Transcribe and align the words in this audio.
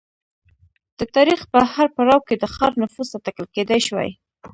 د 0.99 1.01
تاریخ 1.15 1.39
په 1.51 1.59
هر 1.73 1.87
پړاو 1.95 2.25
کې 2.27 2.35
د 2.37 2.43
ښار 2.53 2.71
نفوس 2.81 3.09
اټکل 3.17 3.45
کېدای 3.55 3.79
شوای 3.87 4.09